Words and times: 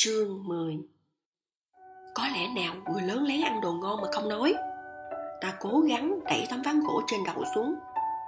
Chương 0.00 0.48
10 0.48 0.78
Có 2.14 2.22
lẽ 2.32 2.48
nào 2.62 2.74
người 2.92 3.02
lớn 3.02 3.24
lén 3.24 3.40
ăn 3.40 3.60
đồ 3.60 3.72
ngon 3.72 4.00
mà 4.00 4.08
không 4.12 4.28
nói? 4.28 4.54
Ta 5.40 5.54
cố 5.60 5.80
gắng 5.80 6.20
đẩy 6.24 6.46
tấm 6.50 6.62
ván 6.64 6.80
gỗ 6.80 7.02
trên 7.06 7.20
đầu 7.26 7.44
xuống, 7.54 7.74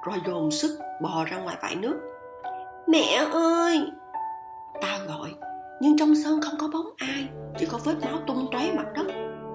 Rồi 0.07 0.19
dồn 0.27 0.51
sức 0.51 0.79
bò 1.03 1.25
ra 1.25 1.39
ngoài 1.39 1.57
vải 1.63 1.77
nước. 1.77 2.01
Mẹ 2.89 3.27
ơi! 3.33 3.81
Ta 4.83 4.99
gọi, 5.09 5.35
Nhưng 5.81 5.99
trong 5.99 6.15
sân 6.25 6.41
không 6.41 6.55
có 6.59 6.69
bóng 6.69 6.87
ai, 6.97 7.29
Chỉ 7.59 7.67
có 7.67 7.79
vết 7.85 7.97
máu 8.01 8.19
tung 8.27 8.49
tóe 8.53 8.73
mặt 8.77 8.87
đất. 8.95 9.07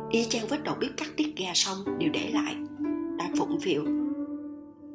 Y 0.09 0.25
chang 0.29 0.47
vết 0.47 0.63
đầu 0.63 0.75
bếp 0.79 0.91
cắt 0.97 1.07
tiết 1.17 1.33
gà 1.37 1.51
xong 1.53 1.77
Đều 1.99 2.09
để 2.13 2.31
lại. 2.33 2.55
Ta 3.19 3.25
phụng 3.39 3.59
phịu. 3.59 3.83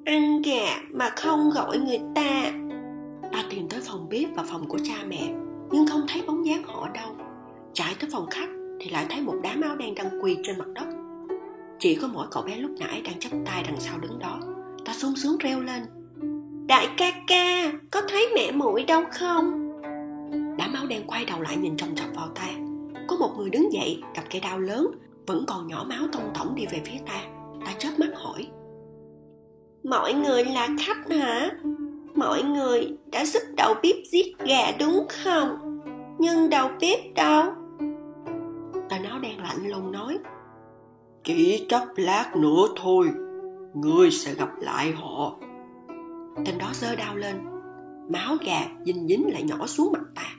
Ăn 0.05 0.43
gà 0.43 0.77
mà 0.91 1.11
không 1.17 1.51
gọi 1.51 1.79
người 1.79 2.01
ta. 2.15 2.53
Ta 3.33 3.45
tìm 3.51 3.69
tới 3.69 3.81
phòng 3.85 4.09
bếp 4.09 4.29
và 4.37 4.45
phòng 4.51 4.69
của 4.69 4.79
cha 4.85 4.95
mẹ 5.07 5.40
nhưng 5.71 5.87
không 5.87 6.01
thấy 6.09 6.23
bóng 6.27 6.47
dáng 6.47 6.63
họ 6.65 6.89
đâu. 6.95 7.17
Chạy 7.73 7.95
tới 8.01 8.11
phòng 8.13 8.27
khách 8.31 8.49
thì 8.81 8.91
lại 8.91 9.07
thấy 9.11 9.21
một 9.21 9.35
đám 9.43 9.61
áo 9.61 9.77
đen 9.77 9.95
đang 9.95 10.23
quỳ 10.23 10.37
trên 10.43 10.59
mặt 10.59 10.69
đất. 10.75 10.87
Chỉ 11.79 11.95
có 11.95 12.09
mỗi 12.13 12.27
cậu 12.31 12.43
bé 12.43 12.57
lúc 12.57 12.71
nãy 12.81 13.03
đang 13.05 13.19
chắp 13.19 13.33
tay 13.47 13.63
đằng 13.67 13.81
sau 13.81 13.99
đứng 13.99 14.19
đó. 14.19 14.41
Ta 14.85 14.93
sung 14.93 15.17
sướng 15.17 15.39
reo 15.39 15.61
lên. 15.61 15.83
Đại 16.67 16.89
ca 16.97 17.13
ca, 17.27 17.73
có 17.91 18.03
thấy 18.09 18.29
mẹ 18.35 18.53
muội 18.53 18.85
đâu 18.85 19.03
không? 19.13 19.71
Đám 20.59 20.73
áo 20.75 20.87
đen 20.87 21.03
quay 21.07 21.25
đầu 21.25 21.41
lại 21.41 21.57
nhìn 21.57 21.77
chòng 21.77 21.95
chọc 21.95 22.09
vào 22.15 22.29
ta. 22.35 22.49
Có 23.09 23.17
một 23.17 23.35
người 23.39 23.51
đứng 23.51 23.73
dậy 23.73 24.03
cầm 24.15 24.25
cây 24.31 24.41
đao 24.41 24.59
lớn, 24.59 24.87
vẫn 25.27 25.45
còn 25.47 25.67
nhỏ 25.67 25.87
máu 25.89 26.07
tông 26.13 26.31
tổng 26.39 26.55
đi 26.55 26.67
về 26.67 26.83
phía 26.85 26.99
ta. 27.07 27.23
Ta 27.67 27.73
chớp 27.79 27.91
mắt 27.99 28.11
hỏi. 28.15 28.47
Mọi 29.85 30.15
người 30.15 30.45
là 30.45 30.69
khách 30.87 31.11
hả? 31.11 31.51
Mọi 32.21 32.43
người 32.43 32.97
đã 33.13 33.25
giúp 33.25 33.43
đầu 33.57 33.75
bếp 33.83 33.97
giết 34.11 34.39
gà 34.39 34.73
đúng 34.79 35.07
không? 35.25 35.81
Nhưng 36.19 36.51
đầu 36.51 36.69
bếp 36.81 37.15
đâu? 37.15 37.45
Tên 38.89 39.03
áo 39.03 39.19
đen 39.19 39.43
lạnh 39.43 39.69
lùng 39.69 39.93
nói. 39.93 40.19
Chỉ 41.25 41.67
chốc 41.69 41.85
lát 41.97 42.37
nữa 42.37 42.67
thôi 42.77 43.09
ngươi 43.75 44.11
sẽ 44.11 44.35
gặp 44.35 44.49
lại 44.59 44.93
họ. 44.93 45.37
Tên 46.47 46.59
đó 46.59 46.67
giơ 46.73 46.97
đao 46.97 47.17
lên 47.17 47.37
máu 48.09 48.37
gà 48.47 48.61
dính 48.85 49.09
dính 49.09 49.33
lại 49.33 49.43
nhỏ 49.43 49.67
xuống 49.67 49.93
mặt 49.93 50.03
ta. 50.15 50.33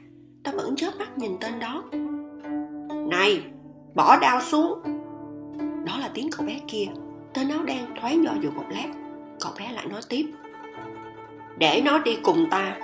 Ta 0.43 0.51
vẫn 0.51 0.75
chớp 0.75 0.91
mắt 0.99 1.17
nhìn 1.17 1.31
tên 1.41 1.59
đó. 1.59 1.83
Này 3.09 3.43
bỏ 3.95 4.19
đao 4.19 4.41
xuống. 4.41 4.81
Đó 5.85 5.97
là 5.99 6.11
tiếng 6.13 6.29
cậu 6.31 6.45
bé 6.47 6.59
kia. 6.67 6.85
Tên 7.33 7.49
áo 7.49 7.63
đen 7.63 7.85
thoáng 8.01 8.23
do 8.23 8.31
dự 8.41 8.51
một 8.51 8.65
lát. 8.69 8.87
Cậu 9.39 9.51
bé 9.59 9.71
lại 9.71 9.85
nói 9.85 10.01
tiếp 10.09 10.25
để 11.61 11.81
nó 11.85 11.99
đi 11.99 12.17
cùng 12.23 12.45
ta. 12.51 12.77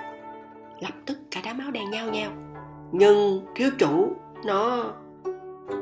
Lập 0.79 0.93
tức 1.05 1.17
cả 1.31 1.41
đám 1.45 1.59
áo 1.59 1.71
đen 1.71 1.89
nhao 1.89 2.09
nhao. 2.09 2.31
Nhưng 2.91 3.45
thiếu 3.55 3.69
chủ, 3.79 4.15
nó, 4.45 4.93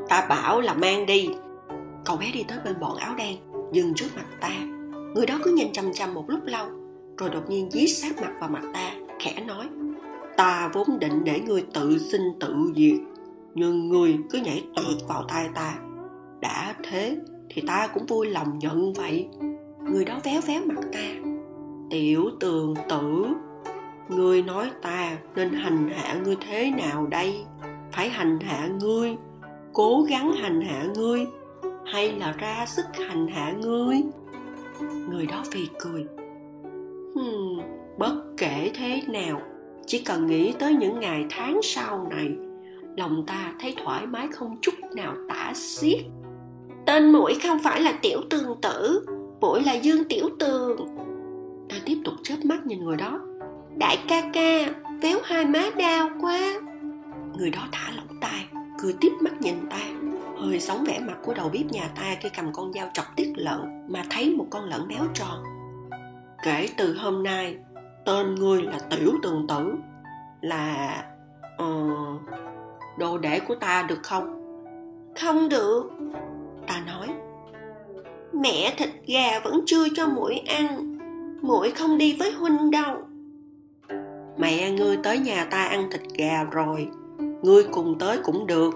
ta 0.09 0.25
bảo 0.29 0.61
là 0.61 0.73
mang 0.73 1.05
đi. 1.05 1.29
Cậu 2.05 2.17
bé 2.17 2.31
đi 2.33 2.43
tới 2.47 2.57
bên 2.65 2.79
bọn 2.79 2.97
áo 2.97 3.15
đen, 3.15 3.37
dừng 3.71 3.93
trước 3.95 4.07
mặt 4.15 4.25
ta. 4.41 4.49
Người 5.15 5.25
đó 5.25 5.39
cứ 5.43 5.51
nhìn 5.51 5.71
chằm 5.73 5.93
chằm 5.93 6.13
một 6.13 6.29
lúc 6.29 6.39
lâu, 6.45 6.67
rồi 7.17 7.29
đột 7.29 7.49
nhiên 7.49 7.71
dí 7.71 7.87
sát 7.87 8.21
mặt 8.21 8.31
vào 8.39 8.49
mặt 8.49 8.63
ta, 8.73 8.91
khẽ 9.19 9.43
nói, 9.47 9.65
ta 10.37 10.69
vốn 10.73 10.99
định 10.99 11.23
để 11.23 11.39
ngươi 11.39 11.65
tự 11.73 11.97
sinh 11.97 12.39
tự 12.39 12.55
diệt, 12.75 12.99
nhưng 13.53 13.89
ngươi 13.89 14.17
cứ 14.29 14.39
nhảy 14.39 14.63
tuyệt 14.75 14.97
vào 15.07 15.23
tay 15.27 15.49
ta. 15.55 15.75
Đã 16.41 16.75
thế 16.83 17.17
thì 17.49 17.61
ta 17.67 17.87
cũng 17.93 18.05
vui 18.05 18.27
lòng 18.27 18.59
nhận 18.59 18.93
vậy. 18.93 19.27
Người 19.89 20.05
đó 20.05 20.19
véo 20.23 20.41
véo 20.47 20.61
mặt 20.65 20.81
ta 20.93 21.24
tiểu 21.95 22.29
tường 22.39 22.73
tử. 22.89 23.25
Ngươi 24.09 24.43
nói 24.43 24.71
ta 24.81 25.17
nên 25.35 25.49
hành 25.49 25.89
hạ 25.95 26.13
ngươi 26.13 26.35
thế 26.47 26.71
nào 26.71 27.07
đây? 27.07 27.43
Phải 27.91 28.09
hành 28.09 28.39
hạ 28.39 28.69
ngươi 28.79 29.15
cố 29.73 30.05
gắng 30.09 30.33
hành 30.33 30.61
hạ 30.61 30.85
ngươi 30.95 31.25
hay 31.85 32.11
là 32.11 32.31
ra 32.37 32.65
sức 32.67 32.85
hành 33.09 33.27
hạ 33.27 33.51
ngươi? 33.51 34.01
Người 35.09 35.25
đó 35.25 35.43
phì 35.51 35.67
cười. 35.79 36.05
Hmm, 37.15 37.59
bất 37.97 38.15
kể 38.37 38.71
thế 38.75 39.01
nào 39.07 39.41
chỉ 39.85 39.99
cần 39.99 40.27
nghĩ 40.27 40.53
tới 40.59 40.73
những 40.73 40.99
ngày 40.99 41.25
tháng 41.29 41.59
sau 41.63 42.07
này 42.09 42.29
lòng 42.97 43.23
ta 43.27 43.53
thấy 43.59 43.75
thoải 43.83 44.05
mái 44.05 44.27
không 44.27 44.57
chút 44.61 44.73
nào 44.95 45.13
tả 45.29 45.51
xiết. 45.55 45.99
Tên 46.85 47.11
mũi 47.11 47.33
không 47.47 47.59
phải 47.63 47.81
là 47.81 47.99
tiểu 48.01 48.19
tường 48.29 48.55
tử 48.61 49.05
mũi 49.41 49.63
là 49.63 49.73
dương 49.73 50.03
tiểu 50.09 50.29
tường 50.39 51.05
ta 51.75 51.81
tiếp 51.85 51.97
tục 52.05 52.13
chớp 52.23 52.35
mắt 52.45 52.65
nhìn 52.65 52.83
người 52.83 52.97
đó. 52.97 53.19
Đại 53.77 53.97
ca 54.07 54.21
ca 54.33 54.73
véo 55.01 55.19
hai 55.23 55.45
má 55.45 55.63
đau 55.77 56.09
quá. 56.21 56.39
Người 57.37 57.49
đó 57.49 57.61
thả 57.71 57.91
lỏng 57.95 58.19
tay 58.21 58.45
cười 58.79 58.95
tiếp 59.01 59.11
mắt 59.21 59.41
nhìn 59.41 59.55
ta. 59.69 59.79
Hơi 60.37 60.59
giống 60.59 60.83
vẻ 60.83 60.99
mặt 60.99 61.17
của 61.23 61.33
đầu 61.33 61.49
bếp 61.53 61.65
nhà 61.65 61.89
ta 61.95 62.15
khi 62.21 62.29
cầm 62.29 62.53
con 62.53 62.73
dao 62.73 62.89
chọc 62.93 63.05
tiết 63.15 63.33
lợn 63.35 63.87
mà 63.87 64.03
thấy 64.09 64.35
một 64.35 64.47
con 64.49 64.65
lợn 64.65 64.87
béo 64.87 65.03
tròn. 65.13 65.43
Kể 66.43 66.67
từ 66.77 66.97
hôm 66.97 67.23
nay 67.23 67.57
tên 68.05 68.35
ngươi 68.35 68.61
là 68.61 68.79
tiểu 68.89 69.13
tường 69.23 69.47
tử. 69.47 69.75
Là 70.41 71.03
uh, 71.63 72.21
đồ 72.97 73.17
đệ 73.17 73.39
của 73.39 73.55
ta 73.55 73.85
được 73.89 73.99
không? 74.03 74.41
Không 75.21 75.49
được 75.49 75.91
ta 76.67 76.83
nói. 76.87 77.07
Mẹ 78.33 78.75
thịt 78.77 78.89
gà 79.07 79.39
vẫn 79.39 79.61
chưa 79.65 79.87
cho 79.95 80.07
muội 80.07 80.37
ăn 80.37 80.94
muội 81.47 81.71
không 81.71 81.97
đi 81.97 82.15
với 82.19 82.31
huynh 82.31 82.71
đâu. 82.71 82.97
Mẹ 84.37 84.71
ngươi 84.71 84.97
tới 85.03 85.19
nhà 85.19 85.45
ta 85.51 85.63
ăn 85.63 85.89
thịt 85.91 86.01
gà 86.17 86.43
rồi. 86.43 86.87
Ngươi 87.41 87.63
cùng 87.63 87.99
tới 87.99 88.17
cũng 88.23 88.47
được. 88.47 88.73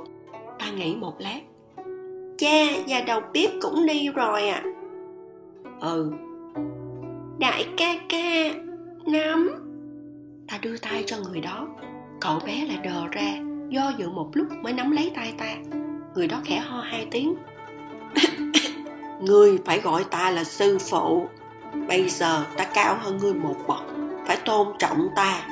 Ta 0.59 0.71
nghĩ 0.71 0.95
một 0.95 1.13
lát. 1.19 1.39
Cha 2.37 2.65
và 2.87 3.01
đầu 3.01 3.21
bếp 3.33 3.49
cũng 3.61 3.85
đi 3.85 4.09
rồi 4.09 4.47
à 4.47 4.63
ừ. 5.79 6.11
Đại 7.39 7.67
ca 7.77 7.95
ca 8.09 8.53
nắm 9.05 9.51
ta 10.47 10.59
đưa 10.61 10.77
tay 10.77 11.03
cho 11.07 11.17
người 11.17 11.41
đó. 11.41 11.67
Cậu 12.19 12.39
bé 12.45 12.65
lại 12.65 12.77
đờ 12.83 13.07
ra, 13.07 13.33
do 13.69 13.91
dự 13.97 14.09
một 14.09 14.29
lúc 14.33 14.47
mới 14.61 14.73
nắm 14.73 14.91
lấy 14.91 15.11
tay 15.15 15.33
ta. 15.37 15.55
Người 16.15 16.27
đó 16.27 16.41
khẽ 16.45 16.59
ho 16.59 16.81
hai 16.81 17.07
tiếng. 17.11 17.35
Ngươi 19.21 19.57
phải 19.65 19.79
gọi 19.79 20.03
ta 20.03 20.31
là 20.31 20.43
sư 20.43 20.77
phụ 20.89 21.27
bây 21.87 22.09
giờ 22.09 22.43
ta 22.57 22.63
cao 22.73 22.97
hơn 23.01 23.17
ngươi 23.17 23.33
một 23.33 23.55
bậc, 23.67 23.83
phải 24.27 24.37
tôn 24.45 24.67
trọng 24.79 25.07
ta. 25.15 25.47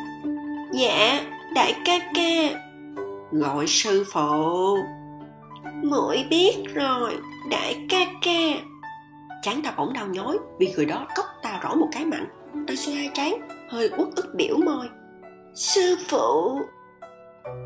Dạ 0.71 1.21
đại 1.55 1.75
ca 1.85 1.99
ca. 2.15 2.59
Gọi 3.31 3.67
sư 3.67 4.05
phụ. 4.13 4.77
Muội 5.83 6.25
biết 6.29 6.53
rồi, 6.73 7.17
đại 7.51 7.85
ca 7.89 7.99
ca. 8.21 8.61
Chán 9.43 9.61
ta 9.63 9.73
bỗng 9.77 9.93
đau 9.93 10.07
nhói 10.07 10.37
vì 10.59 10.73
người 10.75 10.85
đó 10.85 11.07
cốc 11.15 11.25
ta 11.43 11.59
rõ 11.61 11.75
một 11.75 11.87
cái 11.91 12.05
mạnh. 12.05 12.27
Ta 12.67 12.75
xoa 12.75 12.93
trán, 13.13 13.33
hơi 13.69 13.89
uất 13.97 14.07
ức 14.15 14.33
biểu 14.35 14.57
môi. 14.65 14.87
Sư 15.53 15.95
phụ. 16.09 16.59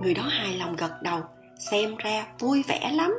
Người 0.01 0.13
đó 0.13 0.23
hài 0.23 0.57
lòng 0.57 0.75
gật 0.75 0.91
đầu, 1.03 1.19
xem 1.71 1.95
ra 1.97 2.25
vui 2.39 2.63
vẻ 2.67 2.91
lắm. 2.93 3.13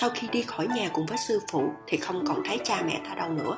Sau 0.00 0.10
khi 0.14 0.28
đi 0.32 0.42
khỏi 0.42 0.66
nhà 0.66 0.88
cùng 0.92 1.06
với 1.06 1.18
sư 1.18 1.40
phụ 1.52 1.62
thì 1.86 1.96
không 1.96 2.24
còn 2.26 2.42
thấy 2.44 2.58
cha 2.64 2.82
mẹ 2.86 3.00
ta 3.08 3.14
đâu 3.14 3.28
nữa. 3.28 3.56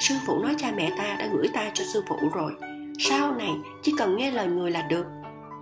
Sư 0.00 0.14
phụ 0.26 0.38
nói 0.38 0.54
cha 0.58 0.72
mẹ 0.76 0.90
ta 0.98 1.16
đã 1.18 1.28
gửi 1.32 1.48
ta 1.54 1.70
cho 1.74 1.84
sư 1.92 2.04
phụ 2.08 2.16
rồi. 2.34 2.52
Sau 2.98 3.34
này, 3.34 3.50
chỉ 3.82 3.92
cần 3.98 4.16
nghe 4.16 4.30
lời 4.30 4.46
người 4.46 4.70
là 4.70 4.82
được. 4.82 5.06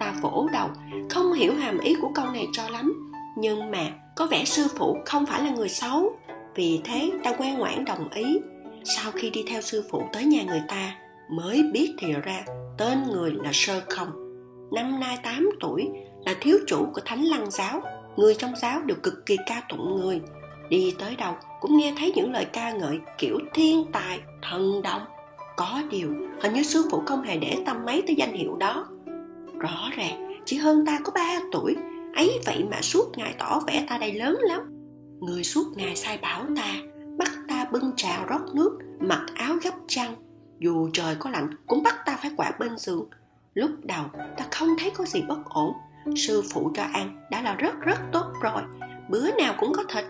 Ta 0.01 0.15
vỗ 0.23 0.49
đầu, 0.53 0.69
không 1.11 1.33
hiểu 1.33 1.55
hàm 1.55 1.79
ý 1.79 1.95
của 2.03 2.11
câu 2.15 2.27
này 2.31 2.47
cho 2.53 2.69
lắm. 2.69 3.13
Nhưng 3.37 3.71
mà, 3.71 3.91
có 4.17 4.27
vẻ 4.27 4.45
sư 4.45 4.67
phụ 4.77 4.97
không 5.05 5.27
phải 5.27 5.43
là 5.43 5.51
người 5.51 5.69
xấu. 5.69 6.13
Vì 6.55 6.81
thế, 6.85 7.11
ta 7.25 7.33
ngoan 7.39 7.59
ngoãn 7.59 7.85
đồng 7.85 8.09
ý. 8.11 8.39
Sau 8.85 9.13
khi 9.13 9.31
đi 9.31 9.45
theo 9.49 9.61
sư 9.61 9.85
phụ 9.91 10.03
tới 10.13 10.25
nhà 10.25 10.43
người 10.43 10.63
ta, 10.69 10.95
mới 11.31 11.63
biết 11.73 11.95
thì 11.99 12.13
ra 12.13 12.45
tên 12.79 12.99
người 13.13 13.31
là 13.31 13.51
sơ 13.53 13.81
không. 13.89 14.11
Năm 14.73 15.01
nay 15.01 15.19
8 15.23 15.51
tuổi, 15.61 15.89
là 16.25 16.35
thiếu 16.41 16.59
chủ 16.67 16.87
của 16.95 17.01
thánh 17.05 17.23
lăng 17.23 17.51
giáo 17.51 17.83
người 18.21 18.35
trong 18.35 18.57
giáo 18.57 18.83
đều 18.83 18.97
cực 19.03 19.27
kỳ 19.27 19.37
ca 19.47 19.63
tụng 19.69 20.01
người. 20.01 20.21
Đi 20.69 20.95
tới 20.99 21.17
đâu 21.17 21.35
cũng 21.61 21.77
nghe 21.77 21.95
thấy 21.99 22.13
những 22.17 22.33
lời 22.33 22.45
ca 22.45 22.73
ngợi 22.73 23.01
kiểu 23.19 23.39
thiên 23.55 23.85
tài, 23.93 24.21
thần 24.43 24.83
đồng. 24.83 25.03
Có 25.57 25.83
điều, 25.91 26.09
hình 26.43 26.55
như 26.55 26.63
sư 26.63 26.89
phụ 26.91 27.03
không 27.07 27.23
hề 27.23 27.37
để 27.37 27.63
tâm 27.67 27.85
mấy 27.87 28.03
tới 28.07 28.17
danh 28.17 28.33
hiệu 28.33 28.57
đó. 28.57 28.87
Rõ 29.59 29.91
ràng, 29.97 30.43
chỉ 30.45 30.57
hơn 30.57 30.87
ta 30.87 30.99
có 31.05 31.13
ba 31.15 31.41
tuổi, 31.53 31.77
ấy 32.17 32.41
vậy 32.47 32.65
mà 32.71 32.83
suốt 32.83 33.05
ngày 33.17 33.35
tỏ 33.39 33.61
vẻ 33.67 33.87
ta 33.89 33.99
đây 33.99 34.13
lớn 34.13 34.39
lắm. 34.41 34.61
Người 35.21 35.45
suốt 35.45 35.67
ngày 35.77 35.97
sai 35.97 36.19
bảo 36.19 36.47
ta, 36.57 36.75
bắt 37.19 37.31
ta 37.49 37.65
bưng 37.73 37.93
trà 37.97 38.25
rót 38.27 38.55
nước, 38.55 38.79
mặc 39.01 39.27
áo 39.35 39.55
gấp 39.63 39.75
chăn 39.89 40.15
dù 40.59 40.91
trời 40.93 41.17
có 41.19 41.31
lạnh 41.31 41.51
cũng 41.67 41.83
bắt 41.83 41.97
ta 42.07 42.19
phải 42.23 42.31
quạt 42.37 42.53
bên 42.59 42.79
giường. 42.79 43.09
Lúc 43.55 43.71
đầu, 43.83 44.05
ta 44.37 44.47
không 44.51 44.69
thấy 44.79 44.91
có 44.91 45.05
gì 45.05 45.23
bất 45.29 45.45
ổn 45.45 45.73
sư 46.17 46.43
phụ 46.53 46.71
cho 46.75 46.83
ăn, 46.93 47.17
đã 47.31 47.43
là 47.43 47.55
rất 47.55 47.81
rất 47.81 47.99
tốt 48.13 48.25
rồi. 48.43 48.63
Bữa 49.09 49.31
nào 49.39 49.55
cũng 49.59 49.73
có 49.73 49.85
thịt. 49.89 50.05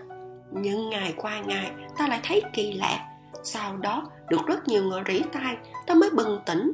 Nhưng 0.51 0.89
ngày 0.89 1.13
qua 1.17 1.39
ngày, 1.39 1.71
ta 1.97 2.07
lại 2.07 2.19
thấy 2.23 2.41
kỳ 2.53 2.73
lạ. 2.73 3.07
Sau 3.43 3.77
đó, 3.77 4.03
được 4.29 4.41
rất 4.47 4.67
nhiều 4.67 4.83
người 4.83 5.01
rỉ 5.07 5.21
tai, 5.31 5.57
ta 5.87 5.93
mới 5.93 6.09
bừng 6.09 6.39
tỉnh. 6.45 6.71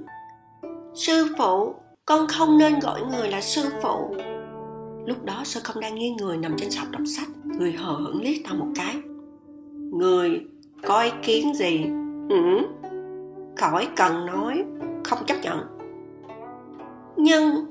Sư 0.94 1.36
phụ, 1.38 1.76
con 2.06 2.28
không 2.28 2.58
nên 2.58 2.80
gọi 2.80 3.02
người 3.02 3.32
là 3.32 3.42
sư 3.42 3.70
phụ. 3.82 4.16
Lúc 5.06 5.24
đó, 5.24 5.42
sư 5.44 5.60
không 5.64 5.80
đang 5.82 5.96
nghiêng 5.96 6.18
người 6.18 6.38
nằm 6.38 6.56
trên 6.58 6.72
sọc 6.72 6.92
đọc 6.92 7.02
sách. 7.18 7.28
Người 7.44 7.72
hờ 7.72 7.94
hững 7.94 8.22
liếc 8.22 8.38
ta 8.48 8.54
một 8.54 8.68
cái. 8.76 8.96
Người 9.92 10.42
có 10.84 11.02
ý 11.02 11.12
kiến 11.24 11.54
gì? 11.54 11.86
Ừ 12.30 12.68
khỏi 13.58 13.88
cần 13.96 14.26
nói, 14.26 14.64
không 15.04 15.20
chấp 15.26 15.38
nhận. 15.42 15.60
Nhưng 17.18 17.66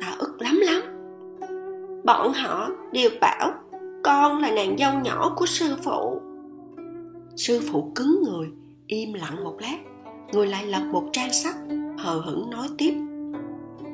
ta 0.00 0.14
ức 0.18 0.42
lắm 0.42 0.60
lắm. 0.60 0.82
Bọn 2.04 2.32
họ 2.32 2.68
đều 2.92 3.10
bảo 3.20 3.52
con 4.04 4.38
là 4.38 4.50
nàng 4.50 4.76
dâu 4.78 4.92
nhỏ 5.04 5.34
của 5.36 5.46
sư 5.46 5.76
phụ. 5.82 6.20
Sư 7.36 7.60
phụ 7.72 7.92
cứng 7.94 8.22
người, 8.22 8.48
im 8.86 9.12
lặng 9.12 9.44
một 9.44 9.56
lát, 9.60 9.78
người 10.32 10.46
lại 10.46 10.66
lật 10.66 10.82
một 10.92 11.04
trang 11.12 11.32
sách, 11.32 11.56
hờ 11.98 12.20
hững 12.20 12.50
nói 12.50 12.68
tiếp. 12.78 12.94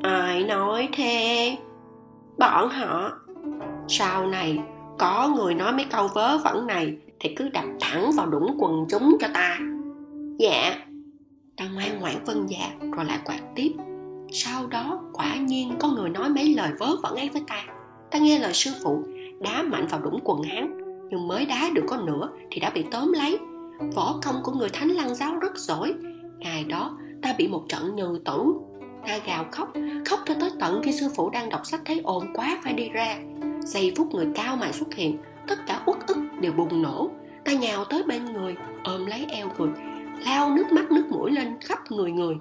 Ai 0.02 0.44
nói 0.44 0.88
thế? 0.92 1.56
Bọn 2.38 2.68
họ, 2.68 3.12
sau 3.88 4.26
này 4.26 4.58
có 4.98 5.34
người 5.36 5.54
nói 5.54 5.72
mấy 5.72 5.86
câu 5.90 6.08
vớ 6.14 6.38
vẩn 6.38 6.66
này 6.66 6.96
thì 7.20 7.34
cứ 7.34 7.48
đập 7.48 7.64
thẳng 7.80 8.10
vào 8.16 8.26
đũng 8.26 8.56
quần 8.58 8.86
chúng 8.90 9.16
cho 9.20 9.28
ta. 9.34 9.58
Dạ. 10.38 10.74
Ta 11.56 11.68
ngoan 11.74 12.00
ngoãn 12.00 12.24
vân 12.24 12.46
dạ 12.46 12.70
rồi 12.96 13.04
lại 13.04 13.18
quạt 13.24 13.40
tiếp 13.54 13.72
sau 14.32 14.66
đó 14.66 15.00
quả 15.12 15.36
nhiên 15.36 15.74
có 15.78 15.88
người 15.88 16.10
nói 16.10 16.28
mấy 16.28 16.54
lời 16.54 16.70
vớ 16.78 16.96
vẩn 17.02 17.14
ấy 17.16 17.28
với 17.28 17.42
ta. 17.48 17.64
Ta 18.10 18.18
nghe 18.18 18.38
lời 18.38 18.54
sư 18.54 18.70
phụ, 18.84 19.02
đá 19.40 19.62
mạnh 19.62 19.86
vào 19.86 20.00
đũng 20.00 20.20
quần 20.24 20.42
hắn, 20.42 20.78
nhưng 21.10 21.28
mới 21.28 21.46
đá 21.46 21.70
được 21.74 21.84
có 21.88 21.96
nửa 21.96 22.28
thì 22.50 22.60
đã 22.60 22.70
bị 22.70 22.84
tóm 22.90 23.12
lấy. 23.12 23.38
Võ 23.94 24.20
công 24.22 24.42
của 24.42 24.52
người 24.52 24.68
thánh 24.68 24.88
lăng 24.88 25.14
giáo 25.14 25.36
rất 25.40 25.58
giỏi, 25.58 25.94
ngày 26.38 26.64
đó 26.64 26.98
ta 27.22 27.34
bị 27.38 27.48
một 27.48 27.64
trận 27.68 27.96
nhừ 27.96 28.20
tử 28.24 28.54
ta 29.06 29.18
gào 29.26 29.44
khóc 29.50 29.72
khóc 30.06 30.20
cho 30.26 30.34
tới 30.40 30.50
tận 30.60 30.80
khi 30.84 30.92
sư 30.92 31.08
phụ 31.16 31.30
đang 31.30 31.48
đọc 31.48 31.66
sách 31.66 31.80
thấy 31.84 32.00
ồn 32.04 32.32
quá 32.34 32.60
phải 32.64 32.72
đi 32.72 32.88
ra. 32.88 33.18
Giây 33.60 33.92
phút 33.96 34.14
người 34.14 34.26
cao 34.34 34.56
mày 34.56 34.72
xuất 34.72 34.94
hiện, 34.94 35.18
tất 35.46 35.66
cả 35.66 35.82
uất 35.86 36.06
ức 36.06 36.16
đều 36.40 36.52
bùng 36.52 36.82
nổ. 36.82 37.10
Ta 37.44 37.52
nhào 37.52 37.84
tới 37.84 38.02
bên 38.02 38.24
người, 38.24 38.56
ôm 38.84 39.06
lấy 39.06 39.26
eo 39.30 39.48
người 39.58 39.68
lao 40.24 40.50
nước 40.50 40.72
mắt 40.72 40.90
nước 40.90 41.04
mũi 41.10 41.30
lên 41.30 41.56
khắp 41.60 41.78
người 41.90 42.12
người 42.12 42.34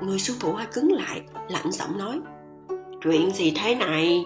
người 0.00 0.18
sư 0.18 0.34
phụ 0.40 0.52
hơi 0.52 0.66
cứng 0.72 0.92
lại, 0.92 1.22
lạnh 1.48 1.72
giọng 1.72 1.98
nói, 1.98 2.20
chuyện 3.02 3.30
gì 3.30 3.52
thế 3.56 3.74
này? 3.74 4.24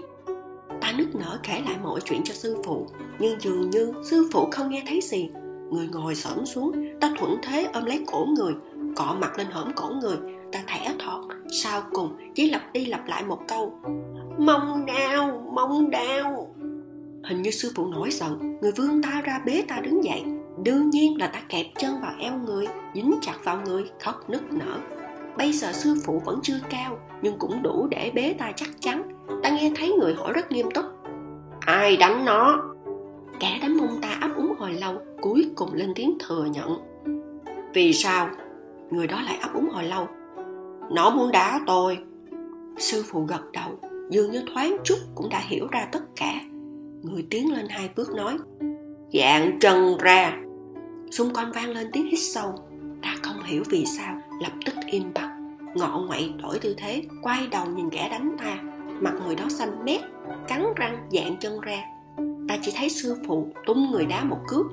Ta 0.80 0.92
nức 0.92 1.14
nở 1.14 1.38
kể 1.42 1.62
lại 1.66 1.76
mọi 1.82 2.00
chuyện 2.00 2.22
cho 2.24 2.34
sư 2.34 2.56
phụ, 2.64 2.86
nhưng 3.18 3.40
dường 3.40 3.70
như 3.70 3.92
sư 4.10 4.28
phụ 4.32 4.48
không 4.50 4.70
nghe 4.70 4.82
thấy 4.86 5.00
gì. 5.02 5.30
Người 5.70 5.88
ngồi 5.92 6.14
xổm 6.14 6.46
xuống, 6.46 6.72
ta 7.00 7.14
thuận 7.18 7.36
thế 7.42 7.68
ôm 7.72 7.84
lấy 7.84 8.04
cổ 8.06 8.26
người, 8.36 8.54
cọ 8.96 9.16
mặt 9.20 9.38
lên 9.38 9.46
hõm 9.50 9.72
cổ 9.76 9.88
người, 9.88 10.16
ta 10.52 10.60
thẻ 10.66 10.94
thọt, 10.98 11.24
sau 11.62 11.82
cùng 11.92 12.16
chỉ 12.34 12.50
lặp 12.50 12.72
đi 12.72 12.84
lặp 12.84 13.08
lại 13.08 13.24
một 13.24 13.38
câu, 13.48 13.72
mong 14.38 14.86
đau 14.86 15.50
mong 15.52 15.90
đau. 15.90 16.54
Hình 17.24 17.42
như 17.42 17.50
sư 17.50 17.72
phụ 17.74 17.86
nổi 17.86 18.10
giận, 18.10 18.58
người 18.60 18.72
vương 18.72 19.02
ta 19.02 19.22
ra 19.24 19.40
bế 19.46 19.64
ta 19.68 19.80
đứng 19.80 20.04
dậy. 20.04 20.22
Đương 20.64 20.90
nhiên 20.90 21.18
là 21.18 21.26
ta 21.26 21.42
kẹp 21.48 21.66
chân 21.78 22.00
vào 22.00 22.12
eo 22.18 22.38
người, 22.38 22.66
dính 22.94 23.14
chặt 23.22 23.34
vào 23.44 23.60
người, 23.64 23.84
khóc 24.00 24.30
nức 24.30 24.52
nở 24.52 24.78
bây 25.36 25.52
giờ 25.52 25.72
sư 25.72 25.94
phụ 26.04 26.22
vẫn 26.24 26.40
chưa 26.42 26.58
cao, 26.70 26.98
nhưng 27.22 27.38
cũng 27.38 27.62
đủ 27.62 27.86
để 27.90 28.12
bế 28.14 28.34
ta 28.38 28.52
chắc 28.56 28.68
chắn. 28.80 29.02
Ta 29.42 29.50
nghe 29.50 29.72
thấy 29.76 29.92
người 30.00 30.14
hỏi 30.14 30.32
rất 30.32 30.52
nghiêm 30.52 30.70
túc. 30.70 30.84
Ai 31.60 31.96
đánh 31.96 32.24
nó? 32.24 32.74
Kẻ 33.40 33.58
đánh 33.62 33.76
mông 33.76 34.00
ta 34.02 34.18
ấp 34.20 34.30
úng 34.36 34.54
hồi 34.58 34.72
lâu, 34.72 34.94
cuối 35.20 35.50
cùng 35.54 35.74
lên 35.74 35.92
tiếng 35.94 36.18
thừa 36.20 36.44
nhận. 36.44 36.78
Vì 37.74 37.92
sao? 37.92 38.28
Người 38.90 39.06
đó 39.06 39.20
lại 39.22 39.38
ấp 39.42 39.54
úng 39.54 39.68
hồi 39.68 39.84
lâu. 39.84 40.06
Nó 40.90 41.10
muốn 41.10 41.32
đá 41.32 41.60
tôi. 41.66 41.98
Sư 42.78 43.04
phụ 43.06 43.24
gật 43.24 43.52
đầu, 43.52 43.78
dường 44.10 44.30
như 44.30 44.42
thoáng 44.54 44.76
chút 44.84 44.98
cũng 45.14 45.28
đã 45.28 45.38
hiểu 45.38 45.66
ra 45.70 45.88
tất 45.92 46.02
cả. 46.16 46.34
Người 47.02 47.26
tiến 47.30 47.52
lên 47.52 47.66
hai 47.68 47.90
bước 47.96 48.14
nói, 48.14 48.38
dạng 49.12 49.58
chân 49.60 49.96
ra. 49.98 50.36
Xung 51.10 51.34
quanh 51.34 51.52
vang 51.52 51.70
lên 51.70 51.90
tiếng 51.92 52.06
hít 52.06 52.20
sâu 52.20 52.54
hiểu 53.52 53.62
vì 53.70 53.84
sao 53.86 54.16
lập 54.40 54.52
tức 54.64 54.74
im 54.86 55.12
bặt. 55.14 55.30
Ngọ 55.74 56.04
ngoậy 56.06 56.32
đổi 56.42 56.58
tư 56.58 56.74
thế, 56.78 57.02
quay 57.22 57.46
đầu 57.46 57.66
nhìn 57.66 57.90
kẻ 57.90 58.08
đánh 58.10 58.36
ta. 58.38 58.58
Mặt 59.00 59.12
người 59.26 59.36
đó 59.36 59.44
xanh 59.48 59.84
mét, 59.84 60.00
cắn 60.48 60.64
răng 60.76 61.08
dạng 61.10 61.36
chân 61.40 61.60
ra. 61.60 61.84
Ta 62.48 62.56
chỉ 62.62 62.72
thấy 62.76 62.88
sư 62.88 63.22
phụ 63.26 63.48
tung 63.66 63.90
người 63.90 64.06
đá 64.06 64.24
một 64.24 64.38
cước. 64.48 64.66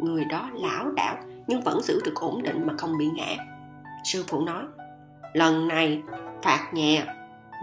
Người 0.00 0.24
đó 0.24 0.50
lão 0.54 0.90
đảo, 0.90 1.16
nhưng 1.46 1.60
vẫn 1.60 1.80
giữ 1.82 2.00
được 2.04 2.14
ổn 2.14 2.42
định 2.42 2.66
mà 2.66 2.74
không 2.78 2.98
bị 2.98 3.06
ngã. 3.14 3.36
Sư 4.04 4.24
phụ 4.28 4.40
nói, 4.40 4.64
lần 5.32 5.68
này 5.68 6.02
phạt 6.42 6.70
nhẹ. 6.74 7.04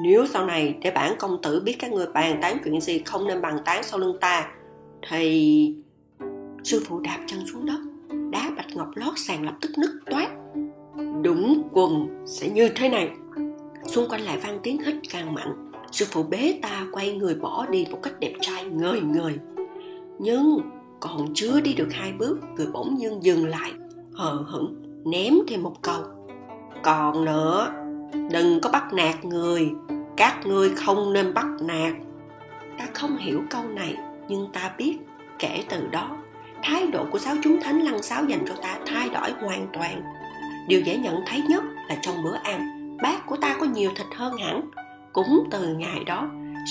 Nếu 0.03 0.25
sau 0.27 0.45
này 0.45 0.77
để 0.81 0.91
bản 0.91 1.15
công 1.19 1.41
tử 1.41 1.61
biết 1.65 1.75
các 1.79 1.91
người 1.91 2.07
bàn 2.13 2.39
tán 2.41 2.57
chuyện 2.63 2.81
gì 2.81 2.99
không 2.99 3.27
nên 3.27 3.41
bàn 3.41 3.57
tán 3.65 3.83
sau 3.83 3.99
lưng 3.99 4.17
ta, 4.21 4.47
thì 5.09 5.73
sư 6.63 6.83
phụ 6.87 6.99
đạp 6.99 7.19
chân 7.27 7.39
xuống 7.47 7.65
đất 7.65 7.79
bạch 8.69 8.77
ngọc 8.77 8.89
lót 8.95 9.13
sàn 9.17 9.45
lập 9.45 9.53
tức 9.61 9.71
nứt 9.77 9.89
toát. 10.05 10.29
Đúng 11.21 11.69
quần 11.71 12.23
sẽ 12.25 12.49
như 12.49 12.69
thế 12.75 12.89
này. 12.89 13.11
Xung 13.87 14.09
quanh 14.09 14.21
lại 14.21 14.37
vang 14.43 14.59
tiếng 14.63 14.83
hít 14.83 14.95
càng 15.09 15.33
mạnh. 15.33 15.71
Sư 15.91 16.05
phụ 16.11 16.23
bế 16.23 16.59
ta 16.61 16.85
quay 16.91 17.13
người 17.13 17.35
bỏ 17.35 17.65
đi 17.69 17.85
một 17.91 17.99
cách 18.03 18.19
đẹp 18.19 18.33
trai, 18.41 18.65
ngời 18.65 19.01
ngời 19.01 19.33
nhưng 20.19 20.59
còn 20.99 21.33
chưa 21.33 21.61
đi 21.61 21.73
được 21.73 21.87
hai 21.91 22.11
bước, 22.11 22.39
người 22.55 22.67
bỗng 22.73 22.95
nhiên 22.95 23.23
dừng 23.23 23.47
lại, 23.47 23.73
hờ 24.13 24.43
hững, 24.47 24.75
ném 25.05 25.33
thêm 25.47 25.63
một 25.63 25.81
câu. 25.81 26.01
Còn 26.83 27.25
nữa, 27.25 27.73
đừng 28.31 28.59
có 28.61 28.69
bắt 28.69 28.93
nạt 28.93 29.25
người. 29.25 29.69
Các 30.17 30.45
ngươi 30.45 30.69
không 30.69 31.13
nên 31.13 31.33
bắt 31.33 31.47
nạt. 31.61 31.93
Ta 32.77 32.85
không 32.93 33.17
hiểu 33.17 33.41
câu 33.49 33.63
này, 33.63 33.95
nhưng 34.27 34.47
ta 34.53 34.71
biết 34.77 34.97
kể 35.39 35.63
từ 35.69 35.87
đó 35.87 36.17
thái 36.63 36.87
độ 36.87 37.05
của 37.11 37.19
sáu 37.19 37.35
chúng 37.43 37.59
thánh 37.61 37.79
lăng 37.79 38.03
sáu 38.03 38.25
dành 38.25 38.45
cho 38.47 38.53
ta 38.61 38.79
thay 38.85 39.09
đổi 39.09 39.31
hoàn 39.31 39.67
toàn. 39.73 40.03
Điều 40.67 40.81
dễ 40.81 40.97
nhận 40.97 41.15
thấy 41.27 41.41
nhất 41.49 41.63
là 41.89 41.97
trong 42.01 42.23
bữa 42.23 42.35
ăn, 42.43 42.97
bát 43.01 43.25
của 43.25 43.37
ta 43.37 43.55
có 43.59 43.65
nhiều 43.65 43.91
thịt 43.95 44.07
hơn 44.15 44.37
hẳn. 44.37 44.69
Cũng 45.13 45.47
từ 45.51 45.67
ngày 45.67 46.03
đó, 46.03 46.29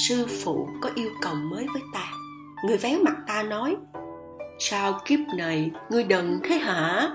sư 0.08 0.26
phụ 0.44 0.68
có 0.80 0.90
yêu 0.94 1.10
cầu 1.22 1.34
mới 1.34 1.66
với 1.72 1.82
ta. 1.94 2.12
Người 2.64 2.76
véo 2.76 2.98
mặt 3.04 3.16
ta 3.26 3.42
nói, 3.42 3.76
sao 4.58 5.00
kiếp 5.04 5.18
này 5.36 5.70
ngươi 5.90 6.04
đần 6.04 6.40
thế 6.44 6.58
hả? 6.58 7.10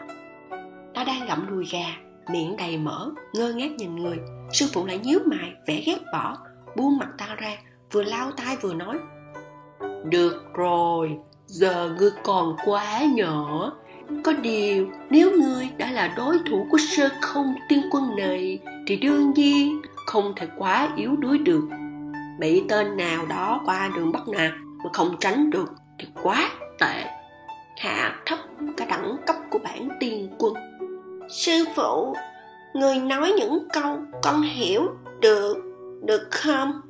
Ta 0.94 1.04
đang 1.04 1.26
gặm 1.28 1.48
đùi 1.50 1.66
gà, 1.72 1.86
miệng 2.31 2.56
đầy 2.58 2.78
mỡ, 2.78 3.10
ngơ 3.34 3.54
ngác 3.54 3.72
nhìn 3.72 3.96
người. 3.96 4.18
Sư 4.52 4.66
phụ 4.74 4.86
lại 4.86 5.00
nhíu 5.04 5.19
mày, 5.26 5.54
vẻ 5.68 5.84
ghét 5.86 5.98
bỏ, 6.14 6.38
buông 6.78 6.98
mặt 6.98 7.10
ta 7.18 7.36
ra, 7.38 7.57
vừa 7.92 8.04
lau 8.04 8.31
tay 8.31 8.56
vừa 8.62 8.74
nói, 8.74 8.97
được 10.06 10.44
rồi 10.54 11.18
giờ 11.47 11.95
ngươi 12.00 12.12
còn 12.23 12.56
quá 12.66 13.02
nhỏ. 13.14 13.71
Có 14.23 14.33
điều, 14.33 14.88
nếu 15.09 15.31
ngươi 15.31 15.69
đã 15.78 15.92
là 15.92 16.14
đối 16.18 16.40
thủ 16.50 16.68
của 16.69 16.78
sơ 16.78 17.09
không 17.21 17.56
tiên 17.69 17.81
quân 17.92 18.16
này, 18.16 18.59
thì 18.88 18.95
đương 18.95 19.33
nhiên 19.35 19.81
không 20.06 20.33
thể 20.35 20.47
quá 20.57 20.90
yếu 20.95 21.16
đuối 21.16 21.38
được. 21.38 21.64
Bị 22.40 22.64
tên 22.69 22.97
nào 22.97 23.26
đó 23.26 23.62
qua 23.66 23.92
đường 23.95 24.12
bắt 24.12 24.28
nạt 24.28 24.52
mà 24.83 24.90
không 24.94 25.16
tránh 25.19 25.50
được 25.50 25.73
thì 26.00 26.07
quá 26.23 26.50
tệ. 26.80 27.04
Hạ 27.78 28.16
thấp 28.26 28.40
cả 28.78 28.85
đẳng 28.85 29.18
cấp 29.28 29.35
của 29.50 29.59
bản 29.59 29.90
tiên 30.00 30.30
quân. 30.38 30.54
Sư 31.30 31.66
phụ, 31.76 32.16
người 32.73 32.97
nói 32.97 33.33
những 33.38 33.68
câu 33.73 33.97
con 34.21 34.42
hiểu 34.42 34.83
được 35.21 35.57
được 36.06 36.28
không? 36.31 36.81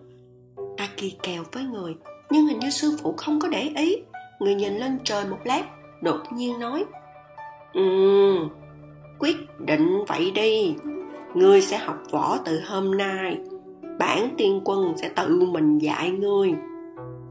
Ta 0.77 0.87
kỳ 0.97 1.15
kèo 1.23 1.43
với 1.51 1.63
người, 1.63 1.95
nhưng 2.29 2.47
hình 2.47 2.59
như 2.59 2.69
sư 2.69 2.97
phụ 3.01 3.13
không 3.17 3.39
có 3.39 3.47
để 3.47 3.71
ý 3.75 3.95
người 4.43 4.55
nhìn 4.55 4.77
lên 4.77 4.99
trời 5.03 5.25
một 5.25 5.39
lát 5.43 5.63
đột 6.01 6.19
nhiên 6.31 6.59
nói 6.59 6.85
ừ 7.73 8.49
quyết 9.23 9.59
định 9.59 10.05
vậy 10.07 10.31
đi. 10.31 10.75
Ngươi 11.33 11.61
sẽ 11.61 11.77
học 11.77 11.97
võ 12.11 12.37
từ 12.45 12.59
hôm 12.67 12.97
nay. 12.97 13.37
Bản 13.99 14.29
tiên 14.37 14.61
quân 14.65 14.93
sẽ 14.97 15.09
tự 15.09 15.45
mình 15.51 15.77
dạy 15.77 16.11
ngươi. 16.11 16.53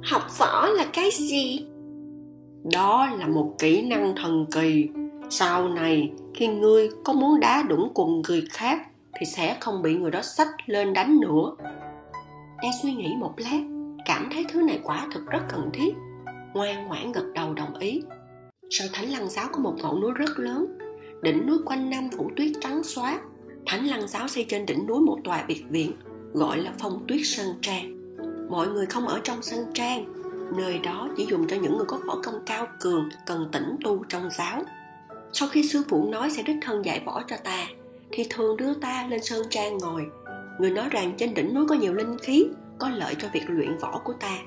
Học 0.03 0.23
võ 0.39 0.69
là 0.69 0.87
cái 0.93 1.11
gì? 1.11 1.67
Đó 2.73 3.09
là 3.19 3.27
một 3.27 3.55
kỹ 3.59 3.83
năng 3.83 4.15
thần 4.17 4.47
kỳ. 4.53 4.89
Sau 5.31 5.69
này 5.69 6.13
khi 6.35 6.47
ngươi 6.47 6.89
có 7.05 7.13
muốn 7.13 7.41
đá 7.41 7.63
đũng 7.69 7.91
quần 7.95 8.23
người 8.29 8.45
khác 8.51 8.83
thì 9.21 9.27
sẽ 9.27 9.57
không 9.61 9.83
bị 9.83 9.95
người 9.95 10.11
đó 10.11 10.23
xách 10.23 10.49
lên 10.67 10.93
đánh 10.93 11.21
nữa. 11.21 11.57
Ta 12.63 12.69
suy 12.83 12.93
nghĩ 12.93 13.15
một 13.19 13.33
lát 13.37 13.61
cảm 14.05 14.29
thấy 14.33 14.47
thứ 14.53 14.63
này 14.63 14.81
quả 14.85 15.07
thực 15.15 15.27
rất 15.27 15.43
cần 15.49 15.71
thiết 15.73 15.95
ngoan 16.55 16.89
ngoãn 16.89 17.13
gật 17.13 17.25
đầu 17.35 17.55
đồng 17.55 17.77
ý. 17.77 18.03
Sau 18.71 18.89
thánh 18.93 19.11
lăng 19.11 19.29
giáo 19.29 19.49
có 19.53 19.61
một 19.61 19.75
ngọn 19.83 20.01
núi 20.01 20.13
rất 20.15 20.39
lớn, 20.39 20.79
đỉnh 21.23 21.47
núi 21.47 21.59
quanh 21.65 21.91
năm 21.91 22.09
phủ 22.17 22.31
tuyết 22.37 22.53
trắng 22.61 22.83
xóa. 22.83 23.21
Thánh 23.67 23.87
lăng 23.87 24.09
giáo 24.09 24.29
xây 24.29 24.47
trên 24.49 24.67
đỉnh 24.67 24.87
núi 24.87 25.01
một 25.01 25.19
tòa 25.25 25.45
biệt 25.49 25.65
viện, 25.71 25.93
gọi 26.33 26.59
là 26.59 26.73
phong 26.79 27.05
tuyết 27.09 27.21
sơn 27.25 27.47
trang. 27.61 27.99
Mọi 28.51 28.69
người 28.69 28.87
không 28.87 29.09
ở 29.09 29.21
trong 29.25 29.43
sơn 29.43 29.67
trang, 29.75 30.05
nơi 30.57 30.79
đó 30.79 31.09
chỉ 31.17 31.27
dùng 31.27 31.47
cho 31.49 31.57
những 31.57 31.77
người 31.77 31.87
có 31.89 31.99
võ 32.07 32.21
công 32.23 32.35
cao 32.47 32.67
cường, 32.81 33.09
cần 33.27 33.49
tĩnh 33.53 33.77
tu 33.85 34.05
trong 34.09 34.29
giáo. 34.39 34.63
Sau 35.33 35.49
khi 35.49 35.69
sư 35.69 35.83
phụ 35.89 36.09
nói 36.11 36.31
sẽ 36.31 36.43
đích 36.43 36.57
thân 36.63 36.85
dạy 36.85 37.03
võ 37.07 37.23
cho 37.29 37.37
ta, 37.45 37.67
thì 38.11 38.27
thường 38.31 38.57
đưa 38.57 38.75
ta 38.75 39.07
lên 39.11 39.23
sơn 39.23 39.47
trang 39.51 39.79
ngồi. 39.79 40.07
Người 40.61 40.71
nói 40.71 40.89
rằng 40.91 41.13
trên 41.19 41.35
đỉnh 41.35 41.55
núi 41.55 41.67
có 41.69 41.75
nhiều 41.75 41.95
linh 41.95 42.19
khí, 42.19 42.47
có 42.79 42.89
lợi 42.89 43.15
cho 43.15 43.29
việc 43.33 43.45
luyện 43.49 43.79
võ 43.79 44.01
của 44.05 44.13
ta 44.13 44.39